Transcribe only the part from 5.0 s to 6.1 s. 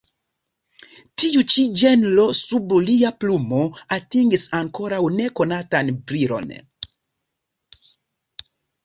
ne konatan